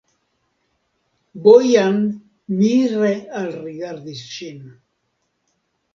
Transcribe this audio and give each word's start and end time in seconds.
Bojan 1.47 1.99
mire 2.61 3.13
alrigardis 3.43 4.25
ŝin. 4.39 4.61